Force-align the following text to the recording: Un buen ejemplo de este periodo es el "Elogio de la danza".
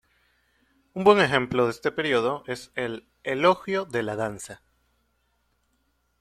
Un 0.95 1.03
buen 1.03 1.19
ejemplo 1.19 1.65
de 1.65 1.69
este 1.73 1.91
periodo 1.91 2.43
es 2.47 2.71
el 2.73 3.07
"Elogio 3.23 3.85
de 3.85 4.01
la 4.01 4.15
danza". 4.15 4.63